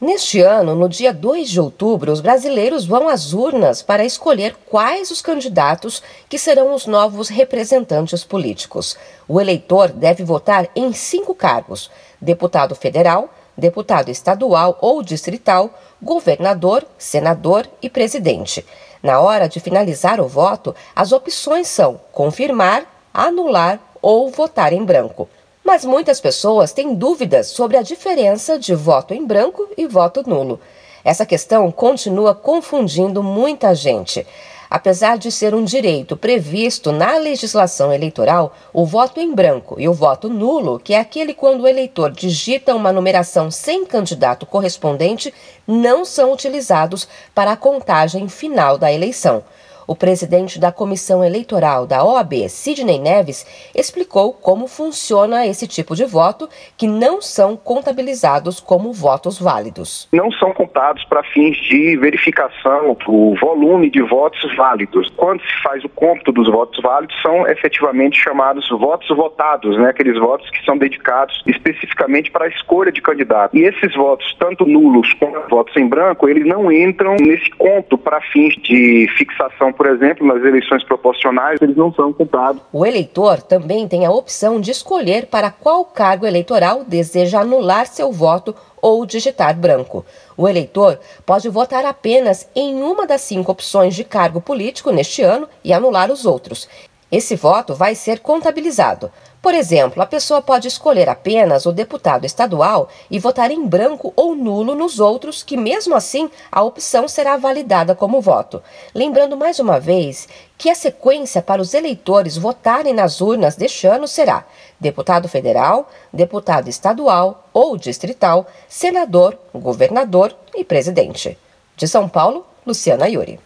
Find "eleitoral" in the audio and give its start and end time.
37.92-38.54, 51.24-51.86, 86.26-86.82